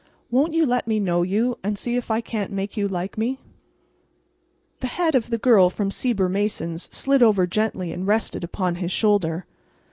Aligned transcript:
Won't 0.31 0.55
you 0.55 0.65
let 0.65 0.87
me 0.87 0.99
know 0.99 1.21
you, 1.21 1.59
and 1.63 1.77
see 1.77 1.95
if 1.95 2.09
I 2.09 2.21
can't 2.21 2.51
make 2.51 2.75
you 2.75 2.87
like 2.87 3.19
me?" 3.19 3.37
The 4.79 4.87
head 4.87 5.13
of 5.13 5.29
the 5.29 5.37
Girl 5.37 5.69
from 5.69 5.91
Sieber 5.91 6.27
Mason's 6.27 6.89
slid 6.91 7.21
over 7.21 7.45
gently 7.45 7.91
and 7.91 8.07
rested 8.07 8.43
upon 8.43 8.77
his 8.77 8.91
shoulder. 8.91 9.45